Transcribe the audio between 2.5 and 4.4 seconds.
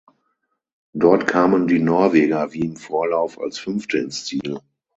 wie im Vorlauf als Fünfte ins